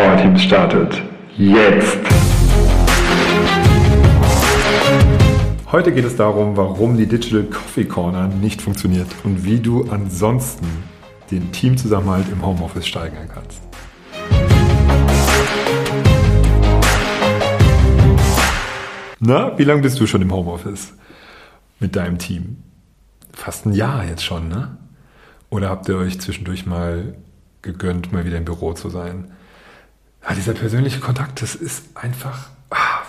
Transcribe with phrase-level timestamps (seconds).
[0.00, 1.02] Powerteams startet.
[1.36, 1.98] Jetzt!
[5.70, 10.66] Heute geht es darum, warum die Digital Coffee Corner nicht funktioniert und wie du ansonsten
[11.30, 13.60] den Teamzusammenhalt im Homeoffice steigern kannst.
[19.18, 20.94] Na, wie lange bist du schon im Homeoffice
[21.78, 22.62] mit deinem Team?
[23.34, 24.78] Fast ein Jahr jetzt schon, ne?
[25.50, 27.16] Oder habt ihr euch zwischendurch mal
[27.60, 29.32] gegönnt, mal wieder im Büro zu sein?
[30.22, 33.02] Ja, dieser persönliche Kontakt, das ist einfach, ah,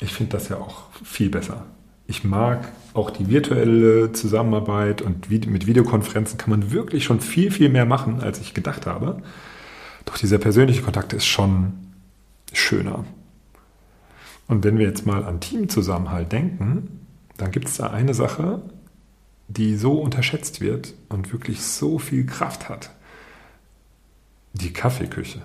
[0.00, 1.64] ich finde das ja auch viel besser.
[2.06, 7.68] Ich mag auch die virtuelle Zusammenarbeit und mit Videokonferenzen kann man wirklich schon viel, viel
[7.68, 9.22] mehr machen, als ich gedacht habe.
[10.04, 11.72] Doch dieser persönliche Kontakt ist schon
[12.52, 13.04] schöner.
[14.48, 18.60] Und wenn wir jetzt mal an Teamzusammenhalt denken, dann gibt es da eine Sache,
[19.46, 22.90] die so unterschätzt wird und wirklich so viel Kraft hat.
[24.52, 25.42] Die Kaffeeküche.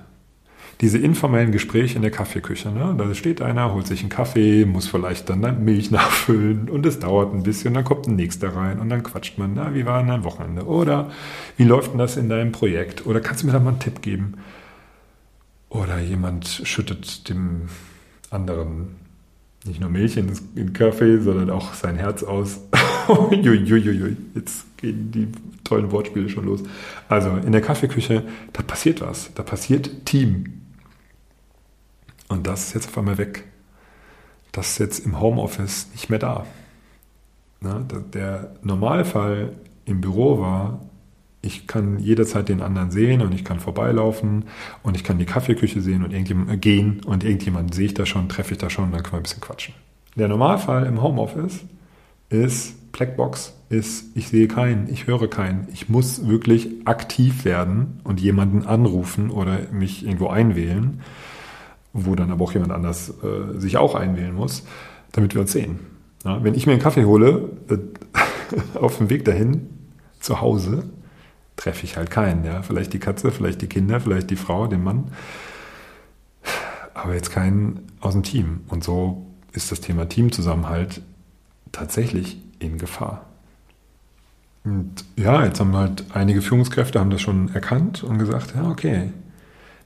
[0.82, 2.70] Diese informellen Gespräche in der Kaffeeküche.
[2.70, 2.96] Ne?
[2.98, 7.34] Da steht einer, holt sich einen Kaffee, muss vielleicht dann Milch nachfüllen und es dauert
[7.34, 10.10] ein bisschen, dann kommt ein nächster rein und dann quatscht man, na, wie war denn
[10.10, 10.66] dein Wochenende?
[10.66, 11.12] Oder
[11.58, 13.06] wie läuft denn das in deinem Projekt?
[13.06, 14.36] Oder kannst du mir da mal einen Tipp geben?
[15.70, 17.70] Oder jemand schüttet dem
[18.30, 18.96] anderen
[19.66, 22.62] nicht nur Milch in den Kaffee, sondern auch sein Herz aus.
[23.32, 25.28] Jetzt gehen die
[25.64, 26.64] tollen Wortspiele schon los.
[27.10, 28.24] Also in der Kaffeeküche,
[28.54, 29.32] da passiert was.
[29.34, 30.62] Da passiert Team.
[32.28, 33.46] Und das ist jetzt auf einmal weg.
[34.52, 36.46] Das ist jetzt im Homeoffice nicht mehr da.
[37.62, 39.54] Na, der Normalfall
[39.86, 40.82] im Büro war,
[41.46, 44.46] ich kann jederzeit den anderen sehen und ich kann vorbeilaufen
[44.82, 48.06] und ich kann die Kaffeeküche sehen und irgendjemand äh, gehen und irgendjemanden sehe ich da
[48.06, 49.76] schon, treffe ich da schon und dann können wir ein bisschen quatschen.
[50.16, 51.66] Der Normalfall im Homeoffice
[52.30, 55.68] ist Blackbox, ist ich sehe keinen, ich höre keinen.
[55.72, 61.02] Ich muss wirklich aktiv werden und jemanden anrufen oder mich irgendwo einwählen,
[61.96, 64.64] wo dann aber auch jemand anders äh, sich auch einwählen muss,
[65.14, 65.80] damit wir uns sehen.
[66.26, 69.70] Ja, wenn ich mir einen Kaffee hole, äh, auf dem Weg dahin
[70.20, 70.84] zu Hause,
[71.56, 72.44] treffe ich halt keinen.
[72.44, 72.64] Ja?
[72.64, 75.06] Vielleicht die Katze, vielleicht die Kinder, vielleicht die Frau, den Mann.
[76.94, 78.62] Aber jetzt keinen aus dem Team.
[78.68, 81.02] Und so ist das Thema Teamzusammenhalt
[81.72, 83.26] tatsächlich in Gefahr.
[84.66, 89.12] Und ja, jetzt haben halt einige Führungskräfte haben das schon erkannt und gesagt, ja, okay,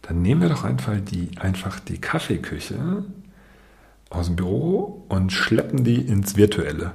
[0.01, 3.03] dann nehmen wir doch einfach die, einfach die Kaffeeküche
[4.09, 6.93] aus dem Büro und schleppen die ins Virtuelle.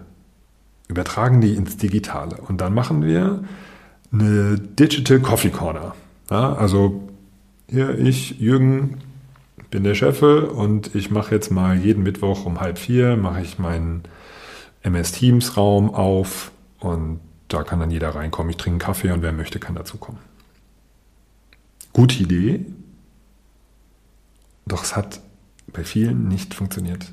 [0.88, 2.36] Übertragen die ins Digitale.
[2.36, 3.44] Und dann machen wir
[4.12, 5.94] eine Digital Coffee Corner.
[6.30, 7.08] Ja, also
[7.68, 8.98] hier, ich, Jürgen,
[9.70, 13.58] bin der Chef und ich mache jetzt mal jeden Mittwoch um halb vier, mache ich
[13.58, 14.02] meinen
[14.82, 18.50] MS Teams Raum auf und da kann dann jeder reinkommen.
[18.50, 20.20] Ich trinke einen Kaffee und wer möchte, kann dazukommen.
[21.92, 22.66] Gute Idee,
[24.66, 25.20] doch es hat
[25.72, 27.12] bei vielen nicht funktioniert.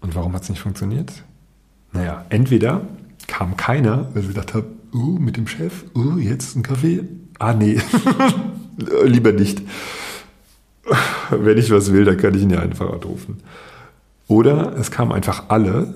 [0.00, 1.12] Und warum hat es nicht funktioniert?
[1.92, 2.82] Naja, entweder
[3.26, 7.04] kam keiner, weil sie gedacht haben, uh, mit dem Chef, uh, jetzt ein Kaffee.
[7.38, 7.80] Ah, nee,
[9.04, 9.62] lieber nicht.
[11.30, 13.38] Wenn ich was will, dann kann ich ihn ja einfach anrufen.
[14.28, 15.94] Oder es kamen einfach alle,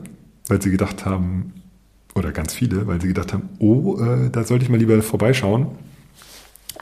[0.48, 1.52] weil sie gedacht haben,
[2.14, 5.68] oder ganz viele, weil sie gedacht haben, oh, äh, da sollte ich mal lieber vorbeischauen.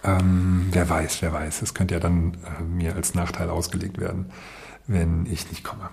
[0.05, 1.63] Ähm, wer weiß, wer weiß.
[1.63, 4.27] Es könnte ja dann äh, mir als Nachteil ausgelegt werden,
[4.87, 5.91] wenn ich nicht komme.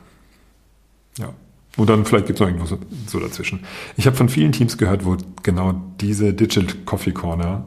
[1.17, 1.33] Ja.
[1.77, 3.65] Und dann vielleicht gibt es noch irgendwo so, so dazwischen.
[3.97, 7.65] Ich habe von vielen Teams gehört, wo genau diese Digital Coffee Corner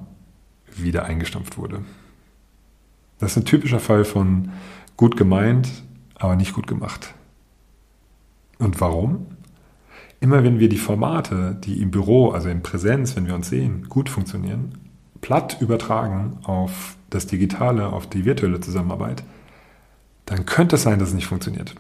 [0.77, 1.83] wieder eingestampft wurde.
[3.19, 4.53] Das ist ein typischer Fall von
[4.97, 5.69] gut gemeint,
[6.15, 7.15] aber nicht gut gemacht.
[8.59, 9.27] Und warum?
[10.21, 13.89] Immer wenn wir die Formate, die im Büro, also in Präsenz, wenn wir uns sehen,
[13.89, 14.79] gut funktionieren,
[15.21, 19.23] platt übertragen auf das Digitale, auf die virtuelle Zusammenarbeit,
[20.27, 21.75] dann könnte es sein, dass es nicht funktioniert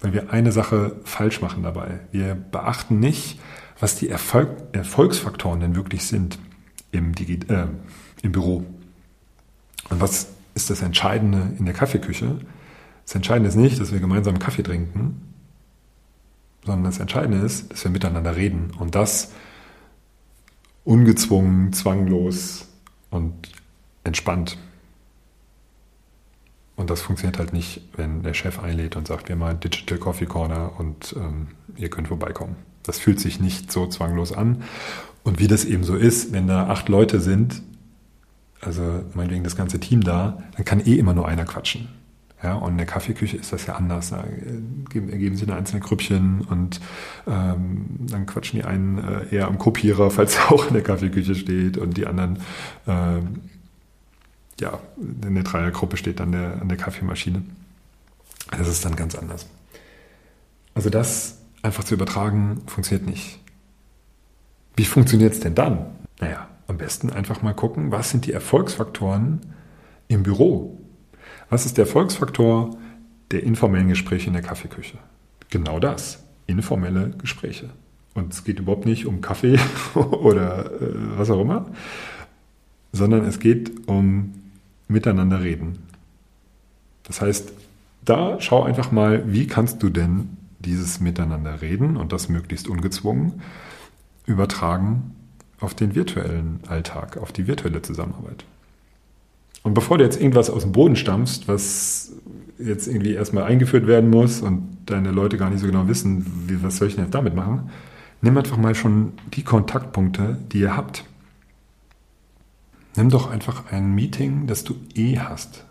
[0.00, 2.00] weil wir eine Sache falsch machen dabei.
[2.10, 3.38] Wir beachten nicht,
[3.78, 6.38] was die Erfolg, Erfolgsfaktoren denn wirklich sind
[6.90, 7.66] im, Digi äh,
[8.22, 8.64] im Büro.
[9.90, 12.38] Und was ist das Entscheidende in der Kaffeeküche?
[13.04, 15.20] Das Entscheidende ist nicht, dass wir gemeinsam Kaffee trinken,
[16.64, 19.32] sondern das Entscheidende ist, dass wir miteinander reden und das
[20.84, 22.68] ungezwungen, zwanglos
[23.10, 23.34] und
[24.04, 24.58] entspannt.
[26.76, 30.26] Und das funktioniert halt nicht, wenn der Chef einlädt und sagt, wir machen Digital Coffee
[30.26, 32.56] Corner und ähm, ihr könnt vorbeikommen.
[32.82, 34.62] Das fühlt sich nicht so zwanglos an.
[35.22, 37.60] Und wie das eben so ist, wenn da acht Leute sind,
[38.62, 41.88] also meinetwegen das ganze Team da, dann kann eh immer nur einer quatschen.
[42.42, 44.10] Ja, und in der Kaffeeküche ist das ja anders.
[44.10, 44.24] Da
[44.94, 46.80] ergeben sich einzelne Grüppchen und
[47.26, 51.34] ähm, dann quatschen die einen äh, eher am Kopierer, falls er auch in der Kaffeeküche
[51.34, 52.38] steht und die anderen
[52.86, 53.40] ähm,
[54.58, 54.78] ja,
[55.24, 57.42] eine Dreiergruppe steht an der, an der Kaffeemaschine.
[58.50, 59.46] Das ist dann ganz anders.
[60.74, 63.38] Also das einfach zu übertragen, funktioniert nicht.
[64.76, 65.86] Wie funktioniert es denn dann?
[66.20, 69.40] Naja, am besten einfach mal gucken, was sind die Erfolgsfaktoren
[70.08, 70.79] im Büro?
[71.50, 72.76] Was ist der Erfolgsfaktor
[73.32, 74.98] der informellen Gespräche in der Kaffeeküche?
[75.50, 77.70] Genau das, informelle Gespräche.
[78.14, 79.58] Und es geht überhaupt nicht um Kaffee
[79.94, 81.66] oder äh, was auch immer,
[82.92, 84.34] sondern es geht um
[84.86, 85.78] miteinander reden.
[87.02, 87.52] Das heißt,
[88.04, 93.42] da schau einfach mal, wie kannst du denn dieses Miteinander reden und das möglichst ungezwungen
[94.26, 95.16] übertragen
[95.58, 98.44] auf den virtuellen Alltag, auf die virtuelle Zusammenarbeit.
[99.62, 102.12] Und bevor du jetzt irgendwas aus dem Boden stammst, was
[102.58, 106.62] jetzt irgendwie erstmal eingeführt werden muss und deine Leute gar nicht so genau wissen, wie,
[106.62, 107.70] was soll ich denn jetzt damit machen,
[108.22, 111.04] nimm einfach mal schon die Kontaktpunkte, die ihr habt.
[112.96, 115.64] Nimm doch einfach ein Meeting, das du eh hast,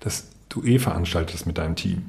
[0.00, 2.02] das du eh veranstaltest mit deinem Team.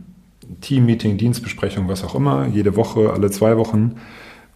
[0.62, 3.98] Team-Meeting, Dienstbesprechung, was auch immer, jede Woche, alle zwei Wochen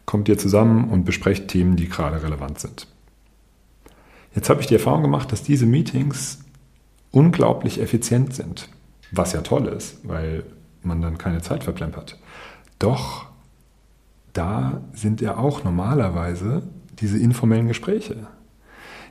[0.05, 2.87] kommt ihr zusammen und besprecht Themen, die gerade relevant sind.
[4.35, 6.42] Jetzt habe ich die Erfahrung gemacht, dass diese Meetings
[7.13, 8.67] unglaublich effizient sind,
[9.11, 10.43] was ja toll ist, weil
[10.81, 12.19] man dann keine Zeit verplempert.
[12.79, 13.27] Doch
[14.33, 16.63] da sind ja auch normalerweise
[16.99, 18.27] diese informellen Gespräche.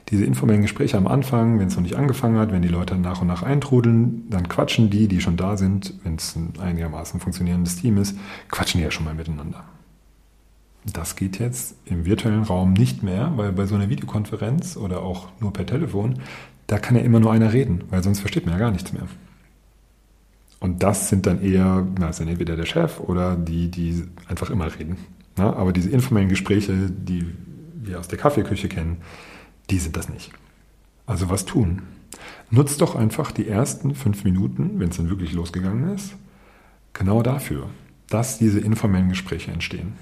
[0.09, 3.21] Diese informellen Gespräche am Anfang, wenn es noch nicht angefangen hat, wenn die Leute nach
[3.21, 7.77] und nach eintrudeln, dann quatschen die, die schon da sind, wenn es ein einigermaßen funktionierendes
[7.77, 8.17] Team ist,
[8.49, 9.63] quatschen die ja schon mal miteinander.
[10.91, 15.29] Das geht jetzt im virtuellen Raum nicht mehr, weil bei so einer Videokonferenz oder auch
[15.39, 16.19] nur per Telefon,
[16.67, 19.07] da kann ja immer nur einer reden, weil sonst versteht man ja gar nichts mehr.
[20.59, 24.49] Und das sind dann eher, na, ist dann entweder der Chef oder die, die einfach
[24.49, 24.97] immer reden.
[25.35, 27.25] Na, aber diese informellen Gespräche, die
[27.75, 28.97] wir aus der Kaffeeküche kennen,
[29.69, 30.31] die sind das nicht.
[31.05, 31.81] Also was tun?
[32.49, 36.15] Nutzt doch einfach die ersten fünf Minuten, wenn es dann wirklich losgegangen ist,
[36.93, 37.69] genau dafür,
[38.07, 39.93] dass diese informellen Gespräche entstehen.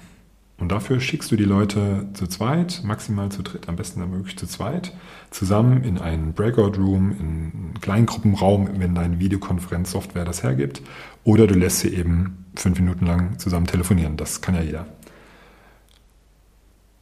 [0.62, 4.38] Und dafür schickst du die Leute zu zweit, maximal zu dritt, am besten dann möglich
[4.38, 4.92] zu zweit,
[5.32, 10.80] zusammen in einen Breakout Room, in einen Kleingruppenraum, wenn deine Videokonferenzsoftware das hergibt.
[11.24, 14.16] Oder du lässt sie eben fünf Minuten lang zusammen telefonieren.
[14.16, 14.86] Das kann ja jeder.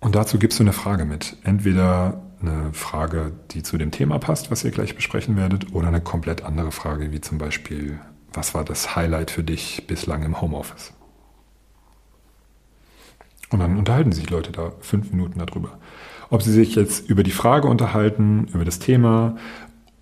[0.00, 1.36] Und dazu gibst du eine Frage mit.
[1.44, 6.00] Entweder eine Frage, die zu dem Thema passt, was ihr gleich besprechen werdet, oder eine
[6.00, 8.00] komplett andere Frage, wie zum Beispiel,
[8.32, 10.94] was war das Highlight für dich bislang im Homeoffice?
[13.50, 15.78] Und dann unterhalten sich Leute da fünf Minuten darüber.
[16.30, 19.36] Ob sie sich jetzt über die Frage unterhalten, über das Thema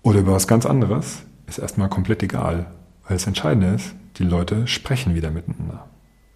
[0.03, 2.67] oder über was ganz anderes, ist erstmal komplett egal.
[3.03, 5.87] Weil das Entscheidende ist, die Leute sprechen wieder miteinander.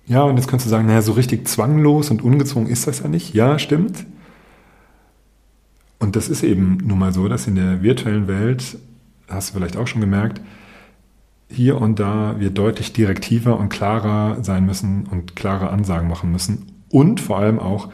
[0.06, 3.07] Ja, und jetzt kannst du sagen, naja, so richtig zwanglos und ungezwungen ist das ja
[3.07, 3.33] nicht.
[3.33, 4.06] Ja, stimmt.
[6.00, 8.77] Und das ist eben nun mal so, dass in der virtuellen Welt,
[9.30, 10.42] hast du vielleicht auch schon gemerkt,
[11.50, 16.73] hier und da wir deutlich direktiver und klarer sein müssen und klare Ansagen machen müssen,
[16.94, 17.92] und vor allem auch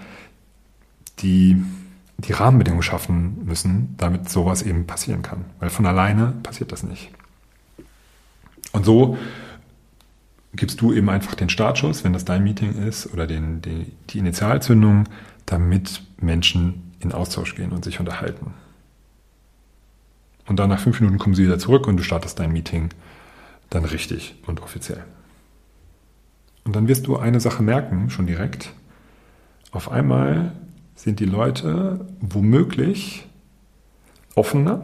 [1.19, 1.63] die,
[2.17, 5.45] die Rahmenbedingungen schaffen müssen, damit sowas eben passieren kann.
[5.59, 7.09] Weil von alleine passiert das nicht.
[8.73, 9.17] Und so
[10.53, 14.19] gibst du eben einfach den Startschuss, wenn das dein Meeting ist, oder den, die, die
[14.19, 15.05] Initialzündung,
[15.45, 18.53] damit Menschen in Austausch gehen und sich unterhalten.
[20.45, 22.89] Und dann nach fünf Minuten kommen sie wieder zurück und du startest dein Meeting
[23.69, 25.05] dann richtig und offiziell.
[26.65, 28.73] Und dann wirst du eine Sache merken, schon direkt,
[29.71, 30.53] auf einmal
[30.95, 33.27] sind die Leute womöglich
[34.35, 34.83] offener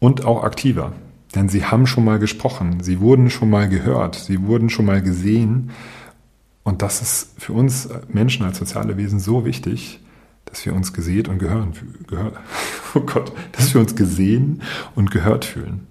[0.00, 0.92] und auch aktiver.
[1.34, 5.02] Denn sie haben schon mal gesprochen, sie wurden schon mal gehört, sie wurden schon mal
[5.02, 5.70] gesehen.
[6.62, 10.00] Und das ist für uns Menschen als soziale Wesen so wichtig,
[10.44, 11.72] dass wir uns gesehen und gehören,
[12.06, 12.32] gehör,
[12.94, 14.62] oh Gott, dass wir uns gesehen
[14.94, 15.86] und gehört fühlen.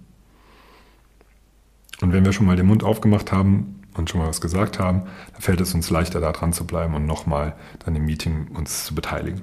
[2.01, 5.03] Und wenn wir schon mal den Mund aufgemacht haben, und schon mal was gesagt haben,
[5.33, 8.85] dann fällt es uns leichter, da dran zu bleiben und nochmal dann im Meeting uns
[8.85, 9.41] zu beteiligen.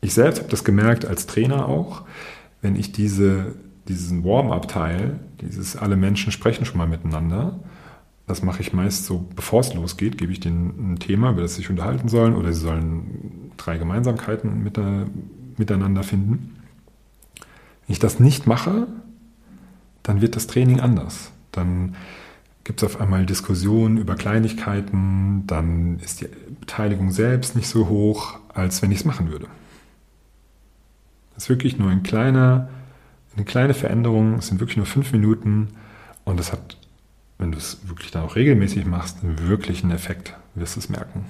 [0.00, 2.02] Ich selbst habe das gemerkt als Trainer auch,
[2.62, 3.56] wenn ich diese,
[3.88, 7.58] diesen Warm-up-Teil, dieses alle Menschen sprechen schon mal miteinander,
[8.28, 11.52] das mache ich meist so, bevor es losgeht, gebe ich denen ein Thema, über das
[11.52, 14.78] sie sich unterhalten sollen oder sie sollen drei Gemeinsamkeiten mit,
[15.56, 16.56] miteinander finden.
[17.86, 18.86] Wenn ich das nicht mache,
[20.02, 21.32] dann wird das Training anders.
[21.52, 21.96] Dann
[22.64, 26.28] gibt es auf einmal Diskussionen über Kleinigkeiten, dann ist die
[26.60, 29.46] Beteiligung selbst nicht so hoch, als wenn ich es machen würde.
[31.34, 32.68] Das ist wirklich nur ein kleiner,
[33.36, 35.68] eine kleine Veränderung, es sind wirklich nur fünf Minuten
[36.24, 36.76] und das hat,
[37.38, 41.24] wenn du es wirklich dann auch regelmäßig machst, einen wirklichen Effekt, wirst du es merken.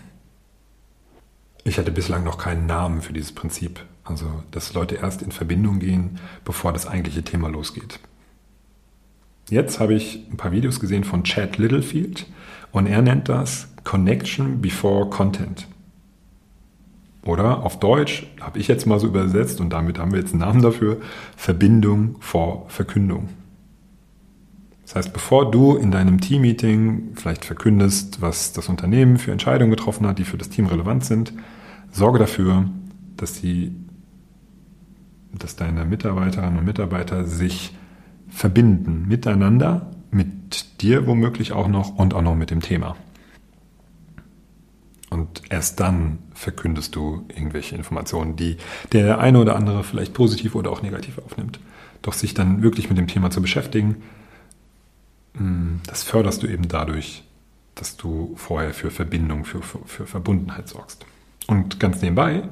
[1.64, 3.84] Ich hatte bislang noch keinen Namen für dieses Prinzip.
[4.02, 8.00] Also, dass Leute erst in Verbindung gehen, bevor das eigentliche Thema losgeht.
[9.50, 12.26] Jetzt habe ich ein paar Videos gesehen von Chad Littlefield
[12.70, 15.66] und er nennt das Connection before Content.
[17.24, 20.40] Oder auf Deutsch habe ich jetzt mal so übersetzt und damit haben wir jetzt einen
[20.40, 20.98] Namen dafür,
[21.36, 23.28] Verbindung vor Verkündung.
[24.82, 30.06] Das heißt, bevor du in deinem Teammeeting vielleicht verkündest, was das Unternehmen für Entscheidungen getroffen
[30.06, 31.34] hat, die für das Team relevant sind,
[31.90, 32.70] sorge dafür,
[33.16, 33.72] dass die,
[35.34, 37.74] dass deine Mitarbeiterinnen und Mitarbeiter sich
[38.28, 42.96] verbinden miteinander, mit dir womöglich auch noch und auch noch mit dem Thema.
[45.10, 48.58] Und erst dann verkündest du irgendwelche Informationen, die
[48.92, 51.60] der eine oder andere vielleicht positiv oder auch negativ aufnimmt.
[52.02, 53.96] Doch sich dann wirklich mit dem Thema zu beschäftigen,
[55.36, 57.24] hm, das förderst du eben dadurch,
[57.74, 61.06] dass du vorher für Verbindung, für, für, für Verbundenheit sorgst.
[61.46, 62.42] Und ganz nebenbei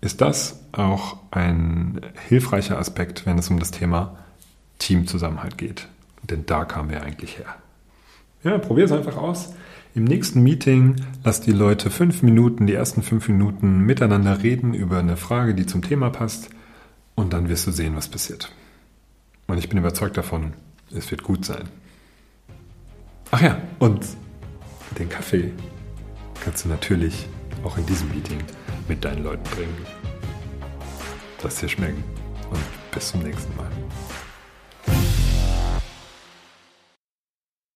[0.00, 4.18] ist das auch ein hilfreicher Aspekt, wenn es um das Thema
[4.80, 5.86] Teamzusammenhalt geht.
[6.24, 7.54] Denn da kamen wir eigentlich her.
[8.42, 9.54] Ja, probier es einfach aus.
[9.94, 14.98] Im nächsten Meeting lass die Leute fünf Minuten, die ersten fünf Minuten miteinander reden über
[14.98, 16.50] eine Frage, die zum Thema passt.
[17.14, 18.52] Und dann wirst du sehen, was passiert.
[19.46, 20.54] Und ich bin überzeugt davon,
[20.94, 21.68] es wird gut sein.
[23.30, 24.06] Ach ja, und
[24.98, 25.52] den Kaffee
[26.42, 27.26] kannst du natürlich
[27.64, 28.38] auch in diesem Meeting
[28.88, 29.76] mit deinen Leuten bringen.
[31.42, 32.02] Lass dir schmecken
[32.50, 32.60] und
[32.92, 33.68] bis zum nächsten Mal.